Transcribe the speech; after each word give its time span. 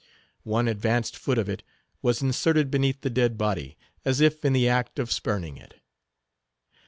One 0.45 0.67
advanced 0.67 1.15
foot 1.15 1.37
of 1.37 1.47
it 1.47 1.61
was 2.01 2.23
inserted 2.23 2.71
beneath 2.71 3.01
the 3.01 3.09
dead 3.11 3.37
body, 3.37 3.77
as 4.03 4.19
if 4.19 4.43
in 4.43 4.51
the 4.53 4.67
act 4.67 4.97
of 4.97 5.11
spurning 5.11 5.57
it. 5.57 5.75